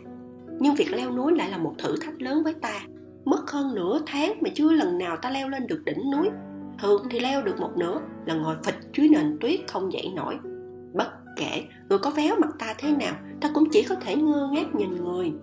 nhưng 0.59 0.75
việc 0.75 0.93
leo 0.93 1.12
núi 1.12 1.33
lại 1.35 1.50
là 1.50 1.57
một 1.57 1.74
thử 1.77 1.95
thách 2.01 2.21
lớn 2.21 2.43
với 2.43 2.53
ta. 2.53 2.81
Mất 3.25 3.51
hơn 3.51 3.75
nửa 3.75 4.00
tháng 4.05 4.33
mà 4.41 4.50
chưa 4.53 4.71
lần 4.71 4.97
nào 4.97 5.17
ta 5.17 5.29
leo 5.29 5.50
lên 5.50 5.67
được 5.67 5.81
đỉnh 5.85 6.12
núi. 6.12 6.29
Thường 6.81 7.07
thì 7.09 7.19
leo 7.19 7.43
được 7.43 7.59
một 7.59 7.71
nửa 7.77 8.01
là 8.25 8.33
ngồi 8.33 8.55
phịch 8.63 8.75
dưới 8.93 9.09
nền 9.09 9.38
tuyết 9.41 9.59
không 9.67 9.93
dậy 9.93 10.12
nổi. 10.15 10.38
Bất 10.93 11.07
kể 11.35 11.63
người 11.89 12.00
có 12.00 12.09
véo 12.09 12.35
mặt 12.39 12.50
ta 12.59 12.75
thế 12.77 12.91
nào, 12.91 13.15
ta 13.41 13.50
cũng 13.53 13.69
chỉ 13.71 13.83
có 13.83 13.95
thể 13.95 14.15
ngơ 14.15 14.50
ngác 14.51 14.75
nhìn 14.75 14.95
người. 14.95 15.33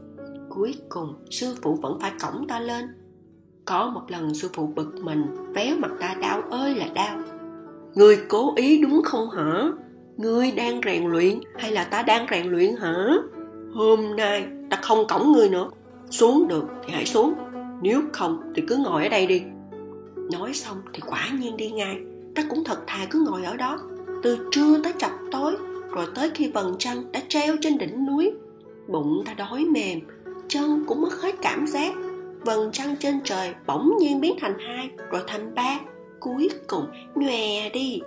Cuối 0.49 0.75
cùng, 0.89 1.15
sư 1.31 1.55
phụ 1.63 1.75
vẫn 1.75 1.99
phải 2.01 2.13
cõng 2.21 2.47
ta 2.49 2.61
lên. 2.61 2.85
Có 3.65 3.91
một 3.91 4.03
lần 4.09 4.35
sư 4.35 4.49
phụ 4.53 4.67
bực 4.67 4.95
mình, 5.03 5.25
véo 5.55 5.77
mặt 5.79 5.91
ta 6.01 6.15
đau 6.21 6.43
ơi 6.51 6.75
là 6.75 6.87
đau. 6.95 7.19
Người 7.95 8.19
cố 8.29 8.55
ý 8.57 8.83
đúng 8.83 9.03
không 9.05 9.31
hả? 9.31 9.63
Ngươi 10.17 10.51
đang 10.51 10.81
rèn 10.85 11.05
luyện 11.05 11.41
hay 11.59 11.73
là 11.73 11.85
ta 11.85 12.03
đang 12.03 12.27
rèn 12.31 12.47
luyện 12.47 12.77
hả? 12.77 13.07
Hôm 13.75 14.17
nay 14.17 14.47
ta 14.73 14.79
không 14.83 15.07
cõng 15.07 15.33
ngươi 15.33 15.49
nữa. 15.49 15.71
Xuống 16.11 16.49
được 16.49 16.65
thì 16.85 16.93
hãy 16.93 17.07
xuống. 17.07 17.35
Nếu 17.83 18.03
không 18.13 18.53
thì 18.55 18.63
cứ 18.69 18.77
ngồi 18.77 19.03
ở 19.03 19.09
đây 19.09 19.27
đi. 19.27 19.43
Nói 20.33 20.55
xong 20.55 20.77
thì 20.93 21.01
quả 21.07 21.29
nhiên 21.41 21.57
đi 21.57 21.71
ngay. 21.71 21.97
Ta 22.35 22.43
cũng 22.51 22.65
thật 22.65 22.79
thà 22.87 23.07
cứ 23.11 23.27
ngồi 23.29 23.45
ở 23.45 23.57
đó. 23.57 23.79
Từ 24.23 24.49
trưa 24.51 24.79
tới 24.85 24.93
chập 24.99 25.11
tối, 25.33 25.57
rồi 25.91 26.07
tới 26.15 26.31
khi 26.35 26.51
vầng 26.51 26.77
trăng 26.79 27.13
đã 27.13 27.21
treo 27.29 27.57
trên 27.61 27.79
đỉnh 27.79 28.07
núi, 28.07 28.33
bụng 28.89 29.23
ta 29.27 29.35
đói 29.35 29.65
mềm, 29.65 30.01
chân 30.49 30.85
cũng 30.89 31.03
mất 31.03 31.23
hết 31.23 31.35
cảm 31.43 31.67
giác. 31.67 31.95
Vầng 32.41 32.71
trăng 32.73 32.97
trên 33.01 33.21
trời 33.25 33.55
bỗng 33.67 33.93
nhiên 33.99 34.21
biến 34.21 34.37
thành 34.41 34.59
hai, 34.59 34.91
rồi 35.11 35.23
thành 35.27 35.55
ba. 35.55 35.79
Cuối 36.21 36.49
cùng 36.67 36.87
nhòe 37.15 37.71
đi. 37.73 38.01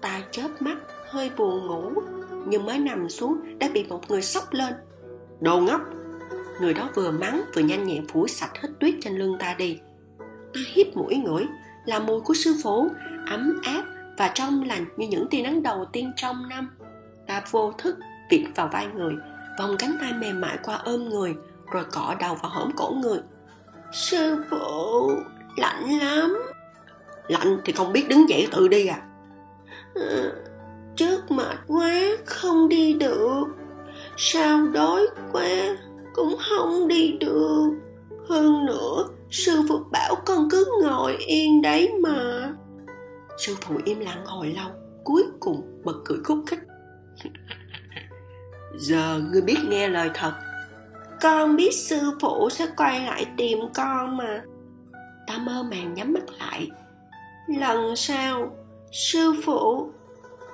Ta 0.00 0.20
chớp 0.30 0.48
mắt, 0.60 0.76
hơi 1.10 1.30
buồn 1.36 1.66
ngủ, 1.66 2.02
nhưng 2.46 2.66
mới 2.66 2.78
nằm 2.78 3.08
xuống 3.08 3.58
đã 3.58 3.68
bị 3.74 3.84
một 3.88 4.10
người 4.10 4.22
sốc 4.22 4.44
lên. 4.52 4.72
Đồ 5.40 5.60
ngốc 5.60 5.80
người 6.60 6.74
đó 6.74 6.88
vừa 6.94 7.10
mắng 7.10 7.42
vừa 7.54 7.62
nhanh 7.62 7.86
nhẹn 7.86 8.06
phủ 8.06 8.28
sạch 8.28 8.50
hết 8.62 8.68
tuyết 8.80 8.94
trên 9.00 9.18
lưng 9.18 9.36
ta 9.38 9.54
đi. 9.58 9.78
Ta 10.54 10.60
hít 10.66 10.96
mũi 10.96 11.16
ngửi 11.16 11.46
là 11.84 11.98
mùi 11.98 12.20
của 12.20 12.34
sư 12.34 12.54
phụ 12.62 12.88
ấm 13.30 13.60
áp 13.64 13.84
và 14.18 14.30
trong 14.34 14.62
lành 14.62 14.84
như 14.96 15.06
những 15.06 15.28
tia 15.30 15.42
nắng 15.42 15.62
đầu 15.62 15.84
tiên 15.92 16.12
trong 16.16 16.48
năm. 16.48 16.70
Ta 17.26 17.42
vô 17.50 17.72
thức 17.78 17.96
vịt 18.30 18.40
vào 18.54 18.68
vai 18.72 18.86
người 18.86 19.14
vòng 19.58 19.76
cánh 19.78 19.96
tay 20.00 20.12
mềm 20.12 20.40
mại 20.40 20.58
qua 20.62 20.80
ôm 20.84 21.08
người 21.08 21.34
rồi 21.72 21.84
cọ 21.84 22.14
đầu 22.20 22.34
vào 22.34 22.50
hõm 22.50 22.70
cổ 22.76 22.90
người. 23.02 23.18
Sư 23.92 24.44
phụ 24.50 25.10
lạnh 25.56 25.98
lắm. 26.00 26.38
Lạnh 27.28 27.58
thì 27.64 27.72
không 27.72 27.92
biết 27.92 28.08
đứng 28.08 28.28
dậy 28.28 28.48
tự 28.52 28.68
đi 28.68 28.86
à? 28.86 29.02
Ừ, 29.94 30.32
trước 30.96 31.30
mệt 31.30 31.56
quá 31.66 31.92
không 32.26 32.68
đi 32.68 32.92
được. 32.92 33.44
Sao 34.16 34.66
đói 34.66 35.06
quá? 35.32 35.46
Cũng 36.14 36.36
không 36.38 36.88
đi 36.88 37.16
được. 37.20 37.70
Hơn 38.28 38.66
nữa, 38.66 39.08
sư 39.30 39.62
phụ 39.68 39.78
bảo 39.90 40.14
con 40.26 40.48
cứ 40.50 40.80
ngồi 40.82 41.16
yên 41.16 41.62
đấy 41.62 41.92
mà. 42.00 42.52
Sư 43.38 43.56
phụ 43.60 43.74
im 43.84 44.00
lặng 44.00 44.26
hồi 44.26 44.54
lâu, 44.56 44.70
cuối 45.04 45.24
cùng 45.40 45.82
bật 45.84 45.96
cười 46.04 46.18
khúc 46.24 46.38
khích. 46.46 46.58
Giờ 48.78 49.20
ngươi 49.32 49.42
biết 49.42 49.58
nghe 49.68 49.88
lời 49.88 50.10
thật. 50.14 50.32
Con 51.20 51.56
biết 51.56 51.74
sư 51.74 51.98
phụ 52.20 52.50
sẽ 52.50 52.66
quay 52.76 53.00
lại 53.00 53.26
tìm 53.36 53.58
con 53.74 54.16
mà. 54.16 54.42
Ta 55.26 55.38
mơ 55.38 55.62
màng 55.62 55.94
nhắm 55.94 56.12
mắt 56.12 56.24
lại. 56.38 56.70
Lần 57.58 57.96
sau, 57.96 58.56
sư 58.92 59.34
phụ, 59.44 59.90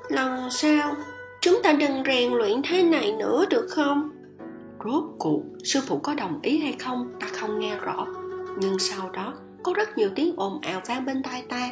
lần 0.08 0.50
sau, 0.50 0.94
chúng 1.40 1.60
ta 1.62 1.72
đừng 1.72 2.02
rèn 2.06 2.32
luyện 2.32 2.62
thế 2.64 2.82
này 2.82 3.12
nữa 3.12 3.44
được 3.50 3.66
không? 3.70 4.10
Rốt 4.84 5.04
cuộc, 5.18 5.42
sư 5.64 5.80
phụ 5.86 5.98
có 5.98 6.14
đồng 6.14 6.40
ý 6.42 6.58
hay 6.58 6.72
không, 6.72 7.12
ta 7.20 7.26
không 7.32 7.60
nghe 7.60 7.76
rõ. 7.76 8.06
Nhưng 8.58 8.78
sau 8.78 9.10
đó, 9.10 9.34
có 9.62 9.72
rất 9.76 9.98
nhiều 9.98 10.08
tiếng 10.14 10.34
ồn 10.36 10.60
ào 10.60 10.80
vang 10.86 11.04
bên 11.04 11.22
tai 11.22 11.42
ta. 11.48 11.70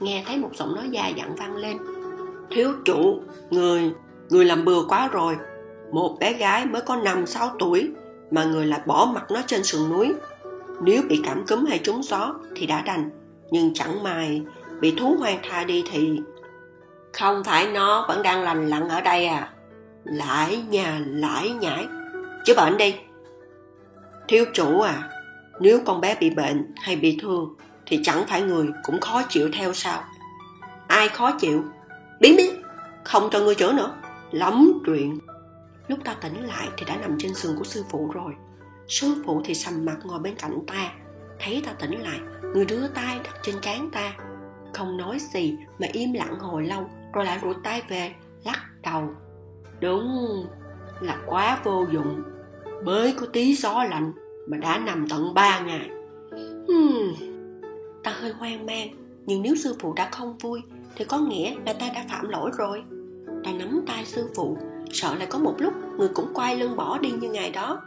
Nghe 0.00 0.24
thấy 0.26 0.38
một 0.38 0.50
giọng 0.54 0.74
nói 0.74 0.88
già 0.90 1.08
dặn 1.08 1.34
vang 1.36 1.56
lên. 1.56 1.78
Thiếu 2.50 2.72
chủ, 2.84 3.20
người 3.50 3.92
người 4.30 4.44
làm 4.44 4.64
bừa 4.64 4.82
quá 4.88 5.08
rồi. 5.08 5.36
Một 5.92 6.16
bé 6.20 6.32
gái 6.32 6.66
mới 6.66 6.82
có 6.82 6.96
năm, 6.96 7.26
sáu 7.26 7.50
tuổi, 7.58 7.90
mà 8.30 8.44
người 8.44 8.66
lại 8.66 8.80
bỏ 8.86 9.10
mặt 9.14 9.30
nó 9.30 9.40
trên 9.46 9.64
sườn 9.64 9.90
núi. 9.90 10.12
Nếu 10.82 11.02
bị 11.08 11.20
cảm 11.24 11.46
cúm 11.46 11.64
hay 11.64 11.78
trúng 11.78 12.02
gió 12.02 12.34
thì 12.56 12.66
đã 12.66 12.82
đành, 12.82 13.10
nhưng 13.50 13.74
chẳng 13.74 14.02
may 14.02 14.42
bị 14.80 14.94
thú 14.98 15.16
hoang 15.18 15.38
tha 15.42 15.64
đi 15.64 15.84
thì 15.90 16.20
không 17.12 17.44
phải 17.44 17.66
nó 17.72 18.04
vẫn 18.08 18.22
đang 18.22 18.42
lành 18.42 18.68
lặn 18.68 18.88
ở 18.88 19.00
đây 19.00 19.26
à. 19.26 19.52
Lãi 20.04 20.64
nhà, 20.70 21.00
lãi 21.06 21.50
nhãi 21.50 21.86
chữa 22.44 22.54
bệnh 22.54 22.76
đi. 22.76 22.96
Thiếu 24.28 24.44
chủ 24.54 24.80
à 24.80 25.08
nếu 25.60 25.80
con 25.86 26.00
bé 26.00 26.16
bị 26.20 26.30
bệnh 26.30 26.72
hay 26.76 26.96
bị 26.96 27.18
thương 27.22 27.54
thì 27.86 28.00
chẳng 28.02 28.24
phải 28.28 28.42
người 28.42 28.68
cũng 28.82 29.00
khó 29.00 29.22
chịu 29.28 29.48
theo 29.52 29.72
sao? 29.72 30.04
Ai 30.88 31.08
khó 31.08 31.32
chịu? 31.40 31.64
Biến 32.20 32.36
biến, 32.36 32.62
không 33.04 33.28
cho 33.32 33.40
ngươi 33.40 33.54
chữa 33.54 33.72
nữa. 33.72 33.94
Lắm 34.30 34.72
chuyện. 34.86 35.18
Lúc 35.88 35.98
ta 36.04 36.14
tỉnh 36.14 36.46
lại 36.46 36.68
thì 36.76 36.84
đã 36.84 36.96
nằm 36.96 37.16
trên 37.18 37.34
giường 37.34 37.56
của 37.58 37.64
sư 37.64 37.84
phụ 37.90 38.10
rồi. 38.14 38.32
Sư 38.88 39.22
phụ 39.26 39.42
thì 39.44 39.54
sầm 39.54 39.84
mặt 39.84 39.96
ngồi 40.04 40.18
bên 40.18 40.34
cạnh 40.34 40.58
ta. 40.66 40.92
Thấy 41.40 41.62
ta 41.66 41.72
tỉnh 41.72 42.02
lại, 42.02 42.20
người 42.54 42.64
đưa 42.64 42.88
tay 42.88 43.20
đặt 43.24 43.36
trên 43.42 43.60
trán 43.60 43.90
ta. 43.92 44.12
Không 44.74 44.96
nói 44.96 45.18
gì 45.18 45.56
mà 45.78 45.86
im 45.92 46.12
lặng 46.12 46.38
hồi 46.38 46.66
lâu, 46.66 46.90
rồi 47.12 47.24
lại 47.24 47.38
rụt 47.42 47.56
tay 47.64 47.82
về, 47.88 48.14
lắc 48.44 48.58
đầu. 48.82 49.08
Đúng 49.80 50.46
là 51.02 51.18
quá 51.26 51.60
vô 51.64 51.86
dụng. 51.92 52.22
Mới 52.84 53.14
có 53.20 53.26
tí 53.26 53.54
gió 53.54 53.84
lạnh 53.84 54.12
mà 54.46 54.56
đã 54.56 54.78
nằm 54.78 55.08
tận 55.08 55.34
ba 55.34 55.60
ngày. 55.60 55.90
Hmm. 56.68 57.14
ta 58.02 58.10
hơi 58.10 58.32
hoang 58.32 58.66
mang, 58.66 58.88
nhưng 59.26 59.42
nếu 59.42 59.54
sư 59.54 59.74
phụ 59.80 59.92
đã 59.96 60.08
không 60.10 60.38
vui, 60.38 60.62
thì 60.96 61.04
có 61.04 61.18
nghĩa 61.18 61.54
là 61.66 61.72
ta 61.72 61.86
đã 61.94 62.04
phạm 62.08 62.28
lỗi 62.28 62.50
rồi. 62.58 62.82
Ta 63.44 63.52
nắm 63.52 63.84
tay 63.86 64.04
sư 64.04 64.30
phụ, 64.34 64.56
sợ 64.92 65.14
lại 65.14 65.26
có 65.30 65.38
một 65.38 65.54
lúc 65.58 65.72
người 65.96 66.08
cũng 66.08 66.34
quay 66.34 66.56
lưng 66.56 66.76
bỏ 66.76 66.98
đi 66.98 67.10
như 67.10 67.30
ngày 67.30 67.50
đó. 67.50 67.82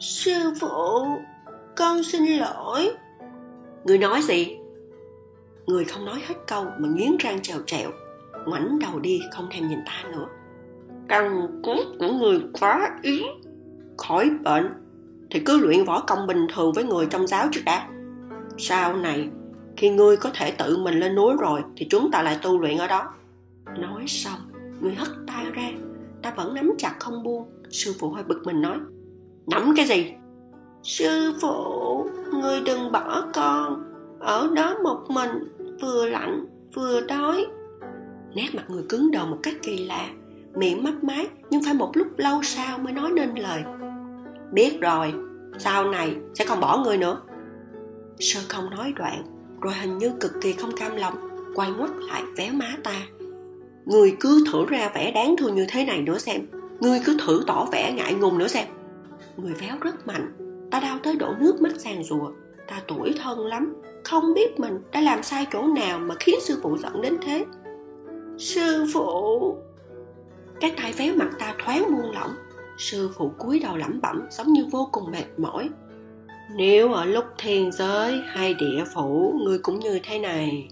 Sư 0.00 0.52
phụ, 0.60 1.06
con 1.76 2.02
xin 2.02 2.22
lỗi. 2.26 2.90
Người 3.84 3.98
nói 3.98 4.22
gì? 4.22 4.56
Người 5.66 5.84
không 5.84 6.04
nói 6.04 6.20
hết 6.26 6.34
câu 6.46 6.64
mà 6.78 6.88
nghiến 6.88 7.16
răng 7.16 7.42
trèo 7.42 7.58
trèo 7.66 7.90
ngoảnh 8.46 8.78
đầu 8.78 9.00
đi 9.00 9.20
không 9.32 9.48
thèm 9.50 9.68
nhìn 9.68 9.78
ta 9.86 10.04
nữa 10.12 10.26
căn 11.10 11.46
cốt 11.62 11.84
của 11.98 12.12
người 12.12 12.40
quá 12.60 12.98
yếu, 13.02 13.24
khỏi 13.98 14.30
bệnh, 14.42 14.68
thì 15.30 15.40
cứ 15.40 15.58
luyện 15.58 15.84
võ 15.84 16.00
công 16.00 16.26
bình 16.26 16.46
thường 16.54 16.72
với 16.72 16.84
người 16.84 17.06
trong 17.10 17.26
giáo 17.26 17.48
trước 17.52 17.60
đã. 17.64 17.88
Sau 18.58 18.96
này, 18.96 19.28
khi 19.76 19.90
ngươi 19.90 20.16
có 20.16 20.30
thể 20.34 20.50
tự 20.50 20.76
mình 20.76 21.00
lên 21.00 21.14
núi 21.14 21.34
rồi, 21.40 21.60
thì 21.76 21.86
chúng 21.90 22.10
ta 22.10 22.22
lại 22.22 22.38
tu 22.42 22.58
luyện 22.58 22.78
ở 22.78 22.86
đó. 22.86 23.14
Nói 23.78 24.04
xong 24.06 24.38
người 24.80 24.94
hất 24.94 25.08
tay 25.26 25.44
ra, 25.52 25.70
ta 26.22 26.32
vẫn 26.36 26.54
nắm 26.54 26.70
chặt 26.78 26.94
không 26.98 27.22
buông. 27.22 27.44
Sư 27.70 27.94
phụ 27.98 28.10
hơi 28.10 28.24
bực 28.24 28.46
mình 28.46 28.62
nói, 28.62 28.76
nắm 29.46 29.74
cái 29.76 29.86
gì? 29.86 30.12
Sư 30.82 31.32
phụ 31.40 31.54
người 32.32 32.60
đừng 32.66 32.92
bỏ 32.92 33.24
con, 33.34 33.82
ở 34.20 34.48
đó 34.56 34.78
một 34.82 35.00
mình, 35.08 35.30
vừa 35.82 36.08
lạnh, 36.08 36.46
vừa 36.74 37.00
đói. 37.00 37.46
Nét 38.34 38.48
mặt 38.54 38.64
người 38.68 38.84
cứng 38.88 39.10
đầu 39.10 39.26
một 39.26 39.38
cách 39.42 39.54
kỳ 39.62 39.86
lạ 39.86 40.08
miệng 40.60 40.84
mấp 40.84 41.04
máy, 41.04 41.26
nhưng 41.50 41.64
phải 41.64 41.74
một 41.74 41.96
lúc 41.96 42.06
lâu 42.16 42.42
sau 42.42 42.78
mới 42.78 42.92
nói 42.92 43.10
nên 43.10 43.34
lời. 43.34 43.62
Biết 44.52 44.80
rồi, 44.80 45.14
sau 45.58 45.90
này 45.90 46.16
sẽ 46.34 46.44
không 46.44 46.60
bỏ 46.60 46.78
người 46.84 46.98
nữa. 46.98 47.20
Sơ 48.18 48.40
không 48.48 48.70
nói 48.70 48.92
đoạn, 48.96 49.22
rồi 49.60 49.74
hình 49.74 49.98
như 49.98 50.10
cực 50.20 50.32
kỳ 50.40 50.52
không 50.52 50.76
cam 50.76 50.96
lòng, 50.96 51.14
quay 51.54 51.70
ngoắt 51.70 51.90
lại 51.96 52.22
véo 52.36 52.52
má 52.52 52.76
ta. 52.84 53.02
Người 53.84 54.16
cứ 54.20 54.44
thử 54.52 54.66
ra 54.68 54.90
vẻ 54.94 55.12
đáng 55.12 55.36
thương 55.38 55.54
như 55.54 55.66
thế 55.68 55.84
này 55.84 56.02
nữa 56.02 56.18
xem. 56.18 56.46
Người 56.80 57.00
cứ 57.04 57.16
thử 57.26 57.44
tỏ 57.46 57.66
vẻ 57.72 57.92
ngại 57.92 58.14
ngùng 58.14 58.38
nữa 58.38 58.48
xem. 58.48 58.66
Người 59.36 59.52
véo 59.52 59.76
rất 59.80 60.06
mạnh, 60.06 60.32
ta 60.70 60.80
đau 60.80 60.98
tới 61.02 61.16
đổ 61.16 61.34
nước 61.40 61.62
mắt 61.62 61.72
sàn 61.78 62.04
rùa. 62.04 62.30
Ta 62.68 62.82
tuổi 62.88 63.14
thân 63.22 63.46
lắm, 63.46 63.74
không 64.04 64.34
biết 64.34 64.60
mình 64.60 64.78
đã 64.92 65.00
làm 65.00 65.22
sai 65.22 65.46
chỗ 65.52 65.62
nào 65.62 65.98
mà 65.98 66.14
khiến 66.20 66.40
sư 66.40 66.60
phụ 66.62 66.76
giận 66.78 67.02
đến 67.02 67.16
thế. 67.22 67.44
Sư 68.38 68.86
phụ! 68.94 69.56
Cái 70.60 70.74
tay 70.76 70.92
véo 70.92 71.14
mặt 71.16 71.28
ta 71.38 71.54
thoáng 71.64 71.84
buông 71.90 72.12
lỏng. 72.12 72.34
Sư 72.78 73.10
phụ 73.16 73.32
cúi 73.38 73.60
đầu 73.60 73.76
lẩm 73.76 74.00
bẩm 74.00 74.26
giống 74.30 74.52
như 74.52 74.66
vô 74.70 74.88
cùng 74.92 75.10
mệt 75.10 75.24
mỏi. 75.36 75.70
Nếu 76.56 76.92
ở 76.92 77.04
lúc 77.04 77.24
thiên 77.38 77.72
giới 77.72 78.22
hay 78.26 78.54
địa 78.54 78.84
phủ 78.94 79.40
ngươi 79.44 79.58
cũng 79.58 79.80
như 79.80 80.00
thế 80.02 80.18
này 80.18 80.68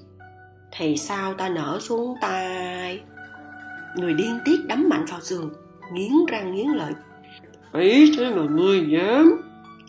thì 0.73 0.97
sao 0.97 1.35
ta 1.35 1.49
nở 1.49 1.78
xuống 1.80 2.14
tay? 2.21 3.00
Người 3.97 4.14
điên 4.14 4.38
tiết 4.45 4.57
đấm 4.66 4.88
mạnh 4.88 5.04
vào 5.11 5.21
giường 5.21 5.52
nghiến 5.92 6.12
răng 6.28 6.54
nghiến 6.54 6.66
lợi. 6.68 6.92
Ấy 7.73 8.12
thế 8.18 8.30
mà 8.30 8.42
ngươi 8.50 8.87
dám 8.88 9.42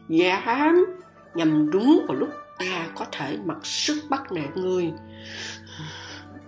dám. 0.10 0.86
Nhằm 1.34 1.72
đúng 1.72 2.06
vào 2.08 2.18
lúc 2.18 2.30
ta 2.60 2.88
có 2.96 3.06
thể 3.12 3.38
mặc 3.46 3.58
sức 3.64 4.02
bắt 4.10 4.32
nạt 4.32 4.58
ngươi. 4.58 4.92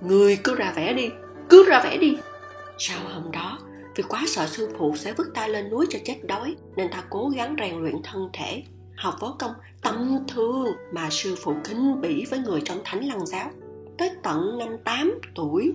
Ngươi 0.02 0.38
cứ 0.44 0.56
ra 0.56 0.74
vẻ 0.76 0.94
đi 0.94 1.10
cứ 1.50 1.66
ra 1.70 1.82
vẻ 1.84 1.98
đi 1.98 2.18
sau 2.84 3.00
hôm 3.14 3.32
đó, 3.32 3.60
vì 3.96 4.04
quá 4.04 4.24
sợ 4.28 4.48
sư 4.48 4.70
phụ 4.78 4.96
sẽ 4.96 5.14
vứt 5.14 5.28
ta 5.34 5.48
lên 5.48 5.70
núi 5.70 5.86
cho 5.90 6.00
chết 6.06 6.20
đói, 6.24 6.56
nên 6.76 6.92
ta 6.92 7.04
cố 7.10 7.30
gắng 7.36 7.56
rèn 7.60 7.76
luyện 7.82 7.96
thân 8.04 8.30
thể. 8.34 8.64
Học 8.98 9.16
võ 9.20 9.36
công, 9.40 9.54
tâm 9.82 10.20
thương 10.28 10.68
mà 10.92 11.10
sư 11.10 11.36
phụ 11.44 11.56
kính 11.64 12.02
bỉ 12.02 12.26
với 12.30 12.40
người 12.40 12.62
trong 12.66 12.78
thánh 12.86 13.06
lăng 13.06 13.26
giáo. 13.26 13.52
Tới 13.98 14.12
tận 14.24 14.58
năm 14.58 14.78
8 14.84 15.20
tuổi, 15.36 15.74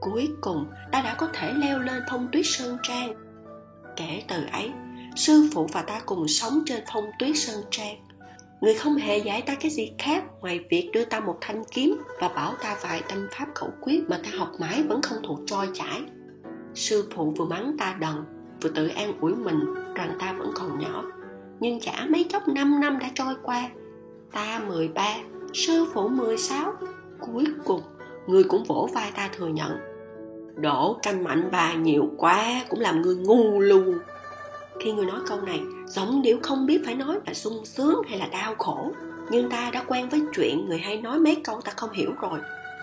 cuối 0.00 0.28
cùng 0.40 0.66
ta 0.92 1.02
đã 1.02 1.14
có 1.14 1.28
thể 1.32 1.52
leo 1.52 1.78
lên 1.78 2.02
phong 2.10 2.28
tuyết 2.32 2.44
sơn 2.46 2.78
trang. 2.82 3.14
Kể 3.96 4.22
từ 4.28 4.36
ấy, 4.52 4.72
sư 5.16 5.48
phụ 5.54 5.66
và 5.72 5.82
ta 5.82 6.00
cùng 6.06 6.28
sống 6.28 6.62
trên 6.66 6.84
phong 6.92 7.04
tuyết 7.18 7.36
sơn 7.36 7.64
trang. 7.70 7.96
Người 8.60 8.74
không 8.74 8.94
hề 8.94 9.18
dạy 9.18 9.42
ta 9.42 9.54
cái 9.54 9.70
gì 9.70 9.92
khác 9.98 10.24
ngoài 10.40 10.60
việc 10.70 10.90
đưa 10.92 11.04
ta 11.04 11.20
một 11.20 11.38
thanh 11.40 11.64
kiếm 11.64 11.96
và 12.20 12.28
bảo 12.28 12.54
ta 12.62 12.76
vài 12.82 13.02
tâm 13.08 13.28
pháp 13.32 13.46
khẩu 13.54 13.70
quyết 13.80 14.04
mà 14.08 14.20
ta 14.24 14.30
học 14.38 14.52
mãi 14.58 14.82
vẫn 14.82 15.02
không 15.02 15.18
thuộc 15.22 15.40
trôi 15.46 15.68
chảy 15.74 16.02
sư 16.74 17.08
phụ 17.14 17.34
vừa 17.36 17.44
mắng 17.44 17.76
ta 17.78 17.96
đần, 18.00 18.24
vừa 18.62 18.70
tự 18.70 18.88
an 18.88 19.12
ủi 19.20 19.34
mình 19.34 19.60
rằng 19.94 20.16
ta 20.20 20.32
vẫn 20.32 20.50
còn 20.54 20.78
nhỏ. 20.80 21.04
Nhưng 21.60 21.80
chả 21.80 22.06
mấy 22.08 22.26
chốc 22.28 22.48
5 22.48 22.80
năm 22.80 22.98
đã 22.98 23.10
trôi 23.14 23.34
qua, 23.42 23.68
ta 24.32 24.60
13 24.68 25.04
sư 25.54 25.84
phụ 25.92 26.08
16 26.08 26.72
cuối 27.20 27.44
cùng, 27.64 27.80
người 28.26 28.44
cũng 28.44 28.64
vỗ 28.64 28.88
vai 28.94 29.12
ta 29.16 29.30
thừa 29.32 29.48
nhận. 29.48 29.70
Đổ 30.56 30.98
canh 31.02 31.24
mạnh 31.24 31.48
bà 31.52 31.74
nhiều 31.74 32.10
quá, 32.16 32.44
cũng 32.68 32.80
làm 32.80 33.02
người 33.02 33.16
ngu 33.16 33.60
luôn 33.60 33.98
khi 34.80 34.92
người 34.92 35.06
nói 35.06 35.20
câu 35.26 35.40
này 35.40 35.60
giống 35.86 36.22
điệu 36.22 36.38
không 36.42 36.66
biết 36.66 36.82
phải 36.84 36.94
nói 36.94 37.18
là 37.26 37.34
sung 37.34 37.64
sướng 37.64 38.02
hay 38.08 38.18
là 38.18 38.26
đau 38.26 38.54
khổ. 38.58 38.92
Nhưng 39.30 39.50
ta 39.50 39.70
đã 39.72 39.84
quen 39.86 40.08
với 40.08 40.22
chuyện 40.36 40.66
người 40.68 40.78
hay 40.78 41.00
nói 41.02 41.18
mấy 41.18 41.36
câu 41.44 41.60
ta 41.60 41.72
không 41.76 41.90
hiểu 41.92 42.10
rồi. 42.20 42.38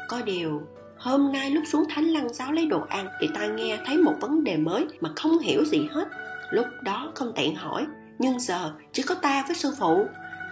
Có 0.09 0.21
điều 0.25 0.61
hôm 1.01 1.31
nay 1.31 1.51
lúc 1.51 1.63
xuống 1.67 1.85
thánh 1.89 2.05
lăng 2.05 2.33
giáo 2.33 2.51
lấy 2.51 2.65
đồ 2.65 2.81
ăn 2.89 3.07
thì 3.19 3.29
ta 3.33 3.45
nghe 3.45 3.79
thấy 3.85 3.97
một 3.97 4.13
vấn 4.21 4.43
đề 4.43 4.57
mới 4.57 4.87
mà 4.99 5.09
không 5.15 5.39
hiểu 5.39 5.65
gì 5.65 5.87
hết. 5.91 6.07
Lúc 6.51 6.65
đó 6.83 7.11
không 7.15 7.33
tiện 7.35 7.55
hỏi, 7.55 7.87
nhưng 8.19 8.39
giờ 8.39 8.73
chỉ 8.91 9.03
có 9.03 9.15
ta 9.15 9.43
với 9.47 9.55
sư 9.55 9.73
phụ. 9.79 10.05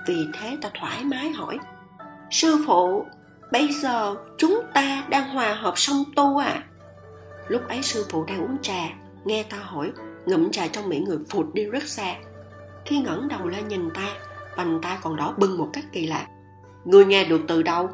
Vì 0.08 0.28
thế 0.34 0.58
ta 0.62 0.70
thoải 0.80 1.04
mái 1.04 1.30
hỏi, 1.30 1.58
sư 2.32 2.64
phụ, 2.68 3.06
bây 3.52 3.72
giờ 3.72 4.16
chúng 4.38 4.62
ta 4.74 5.04
đang 5.10 5.30
hòa 5.30 5.54
hợp 5.54 5.74
song 5.78 6.04
tu 6.16 6.38
à? 6.38 6.64
Lúc 7.48 7.68
ấy 7.68 7.82
sư 7.82 8.06
phụ 8.10 8.26
đang 8.26 8.44
uống 8.44 8.58
trà, 8.62 8.90
nghe 9.26 9.44
ta 9.44 9.58
hỏi, 9.58 9.92
ngụm 10.26 10.50
trà 10.52 10.68
trong 10.68 10.90
miệng 10.90 11.04
người 11.04 11.18
phụt 11.30 11.46
đi 11.54 11.66
rất 11.66 11.84
xa. 11.84 12.16
Khi 12.86 13.00
ngẩng 13.00 13.28
đầu 13.28 13.48
lên 13.48 13.68
nhìn 13.68 13.90
ta, 13.94 14.08
vành 14.56 14.80
ta 14.82 15.00
còn 15.02 15.16
đỏ 15.16 15.34
bừng 15.38 15.58
một 15.58 15.70
cách 15.74 15.86
kỳ 15.92 16.08
lạ. 16.08 16.28
Người 16.86 17.06
nghe 17.06 17.26
được 17.26 17.42
từ 17.48 17.64
đâu? 17.64 17.90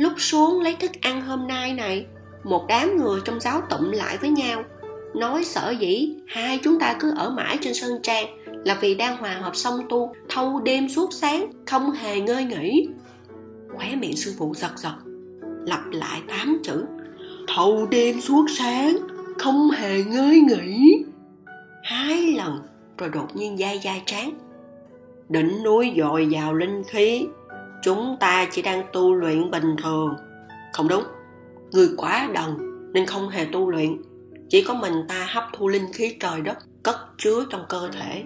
Lúc 0.00 0.12
xuống 0.16 0.60
lấy 0.60 0.76
thức 0.80 0.90
ăn 1.00 1.20
hôm 1.22 1.46
nay 1.46 1.74
này, 1.74 2.06
một 2.44 2.64
đám 2.68 2.96
người 2.96 3.20
trong 3.24 3.40
giáo 3.40 3.60
tụm 3.70 3.90
lại 3.90 4.16
với 4.20 4.30
nhau, 4.30 4.62
nói 5.14 5.44
sợ 5.44 5.74
dĩ 5.78 6.14
hai 6.26 6.58
chúng 6.62 6.78
ta 6.78 6.96
cứ 7.00 7.14
ở 7.16 7.30
mãi 7.30 7.58
trên 7.60 7.74
sân 7.74 7.90
trang 8.02 8.26
là 8.64 8.78
vì 8.80 8.94
đang 8.94 9.16
hòa 9.16 9.32
hợp 9.32 9.56
song 9.56 9.80
tu, 9.88 10.14
thâu 10.28 10.60
đêm 10.60 10.88
suốt 10.88 11.12
sáng, 11.12 11.52
không 11.66 11.90
hề 11.90 12.20
ngơi 12.20 12.44
nghỉ. 12.44 12.88
Khóe 13.76 13.96
miệng 13.96 14.16
sư 14.16 14.34
phụ 14.38 14.54
giật 14.56 14.72
giật, 14.76 14.94
lặp 15.66 15.80
lại 15.90 16.20
tám 16.28 16.58
chữ, 16.64 16.84
thâu 17.48 17.86
đêm 17.90 18.20
suốt 18.20 18.46
sáng, 18.58 18.96
không 19.38 19.70
hề 19.70 20.02
ngơi 20.02 20.40
nghỉ. 20.40 21.04
Hai 21.82 22.32
lần 22.32 22.58
rồi 22.98 23.08
đột 23.08 23.36
nhiên 23.36 23.56
dai 23.58 23.80
dai 23.84 24.02
tráng 24.06 24.32
đỉnh 25.28 25.62
núi 25.62 25.92
dồi 25.96 26.28
vào 26.30 26.54
linh 26.54 26.82
khí 26.84 27.26
chúng 27.82 28.16
ta 28.20 28.46
chỉ 28.50 28.62
đang 28.62 28.82
tu 28.92 29.14
luyện 29.14 29.50
bình 29.50 29.76
thường. 29.82 30.16
Không 30.72 30.88
đúng. 30.88 31.04
Người 31.72 31.88
quá 31.96 32.28
đần 32.34 32.56
nên 32.92 33.06
không 33.06 33.28
hề 33.28 33.44
tu 33.52 33.70
luyện. 33.70 34.02
Chỉ 34.48 34.64
có 34.64 34.74
mình 34.74 34.94
ta 35.08 35.26
hấp 35.28 35.44
thu 35.52 35.68
linh 35.68 35.92
khí 35.92 36.16
trời 36.20 36.40
đất, 36.40 36.58
cất 36.82 36.96
chứa 37.18 37.44
trong 37.50 37.64
cơ 37.68 37.88
thể. 37.92 38.24